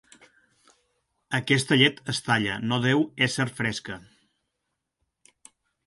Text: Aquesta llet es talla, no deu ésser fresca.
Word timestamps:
Aquesta 1.41 1.77
llet 1.83 2.01
es 2.15 2.23
talla, 2.29 2.57
no 2.73 2.81
deu 2.89 3.07
ésser 3.29 3.49
fresca. 3.61 4.03